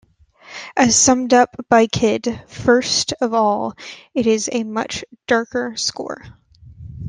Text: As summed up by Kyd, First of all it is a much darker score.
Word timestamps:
As 0.75 0.95
summed 0.95 1.31
up 1.31 1.55
by 1.69 1.85
Kyd, 1.85 2.43
First 2.47 3.13
of 3.21 3.35
all 3.35 3.75
it 4.15 4.25
is 4.25 4.49
a 4.51 4.63
much 4.63 5.05
darker 5.27 5.75
score. 5.77 6.23